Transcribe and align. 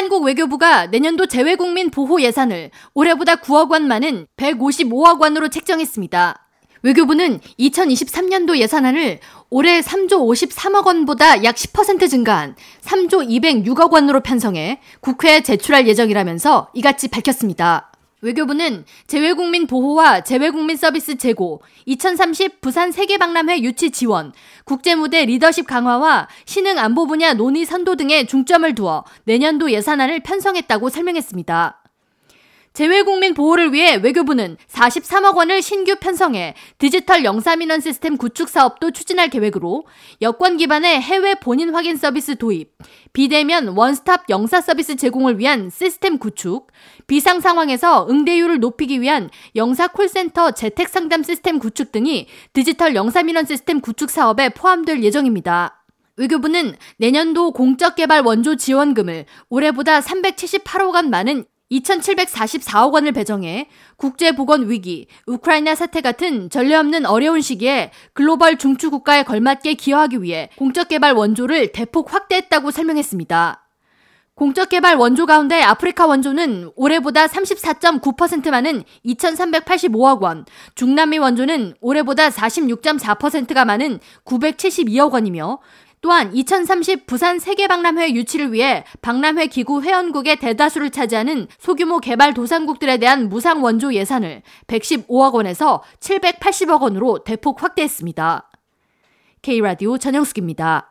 한국 0.00 0.22
외교부가 0.22 0.86
내년도 0.86 1.26
재외국민 1.26 1.90
보호 1.90 2.22
예산을 2.22 2.70
올해보다 2.94 3.36
9억 3.36 3.70
원 3.70 3.86
많은 3.86 4.26
155억 4.38 5.20
원으로 5.20 5.48
책정했습니다. 5.48 6.46
외교부는 6.82 7.40
2023년도 7.58 8.56
예산안을 8.56 9.20
올해 9.50 9.82
3조 9.82 10.12
53억 10.12 10.86
원보다 10.86 11.44
약 11.44 11.54
10% 11.54 12.08
증가한 12.08 12.56
3조 12.80 13.28
206억 13.28 13.92
원으로 13.92 14.20
편성해 14.20 14.80
국회에 15.00 15.42
제출할 15.42 15.86
예정이라면서 15.86 16.70
이같이 16.72 17.08
밝혔습니다. 17.08 17.89
외교부는 18.22 18.84
재외국민 19.06 19.66
보호와 19.66 20.22
재외국민 20.22 20.76
서비스 20.76 21.16
제고, 21.16 21.62
2030 21.86 22.60
부산 22.60 22.92
세계박람회 22.92 23.60
유치 23.62 23.90
지원, 23.90 24.32
국제무대 24.64 25.24
리더십 25.24 25.66
강화와 25.66 26.28
신흥 26.44 26.78
안보 26.78 27.06
분야 27.06 27.34
논의 27.34 27.64
선도 27.64 27.96
등에 27.96 28.26
중점을 28.26 28.74
두어 28.74 29.04
내년도 29.24 29.70
예산안을 29.70 30.20
편성했다고 30.20 30.90
설명했습니다. 30.90 31.89
재외국민 32.72 33.34
보호를 33.34 33.72
위해 33.72 33.96
외교부는 33.96 34.56
43억 34.68 35.34
원을 35.36 35.60
신규 35.60 35.96
편성해 35.96 36.54
디지털 36.78 37.24
영사민원 37.24 37.80
시스템 37.80 38.16
구축 38.16 38.48
사업도 38.48 38.92
추진할 38.92 39.28
계획으로 39.28 39.84
여권 40.22 40.56
기반의 40.56 41.00
해외 41.00 41.34
본인 41.34 41.74
확인 41.74 41.96
서비스 41.96 42.36
도입, 42.36 42.70
비대면 43.12 43.68
원스톱 43.76 44.22
영사 44.28 44.60
서비스 44.60 44.94
제공을 44.94 45.38
위한 45.40 45.68
시스템 45.68 46.18
구축, 46.18 46.70
비상 47.08 47.40
상황에서 47.40 48.06
응대율을 48.08 48.60
높이기 48.60 49.00
위한 49.00 49.30
영사 49.56 49.88
콜센터 49.88 50.52
재택 50.52 50.88
상담 50.88 51.24
시스템 51.24 51.58
구축 51.58 51.90
등이 51.90 52.28
디지털 52.52 52.94
영사민원 52.94 53.46
시스템 53.46 53.80
구축 53.80 54.10
사업에 54.10 54.48
포함될 54.48 55.02
예정입니다. 55.02 55.84
외교부는 56.16 56.76
내년도 56.98 57.50
공적 57.50 57.96
개발 57.96 58.20
원조 58.20 58.54
지원금을 58.54 59.24
올해보다 59.48 60.00
378억 60.00 60.94
원 60.94 61.10
많은 61.10 61.46
2,744억 61.70 62.92
원을 62.92 63.12
배정해 63.12 63.68
국제보건 63.96 64.68
위기, 64.68 65.06
우크라이나 65.26 65.74
사태 65.74 66.00
같은 66.00 66.50
전례 66.50 66.74
없는 66.74 67.06
어려운 67.06 67.40
시기에 67.40 67.92
글로벌 68.12 68.56
중추 68.56 68.90
국가에 68.90 69.22
걸맞게 69.22 69.74
기여하기 69.74 70.22
위해 70.22 70.50
공적 70.56 70.88
개발 70.88 71.12
원조를 71.12 71.72
대폭 71.72 72.12
확대했다고 72.12 72.70
설명했습니다. 72.70 73.66
공적 74.34 74.70
개발 74.70 74.96
원조 74.96 75.26
가운데 75.26 75.60
아프리카 75.60 76.06
원조는 76.06 76.70
올해보다 76.74 77.26
34.9% 77.26 78.50
많은 78.50 78.84
2,385억 79.04 80.22
원, 80.22 80.46
중남미 80.76 81.18
원조는 81.18 81.74
올해보다 81.82 82.30
46.4%가 82.30 83.66
많은 83.66 84.00
972억 84.24 85.12
원이며 85.12 85.58
또한 86.02 86.34
2030 86.34 87.06
부산 87.06 87.38
세계박람회 87.38 88.14
유치를 88.14 88.52
위해 88.52 88.84
박람회 89.02 89.48
기구 89.48 89.82
회원국의 89.82 90.36
대다수를 90.36 90.90
차지하는 90.90 91.46
소규모 91.58 91.98
개발 91.98 92.32
도상국들에 92.32 92.96
대한 92.96 93.28
무상 93.28 93.62
원조 93.62 93.92
예산을 93.92 94.42
115억 94.66 95.34
원에서 95.34 95.82
780억 96.00 96.80
원으로 96.80 97.22
대폭 97.24 97.62
확대했습니다. 97.62 98.50
K라디오 99.42 99.98
전영숙입니다. 99.98 100.89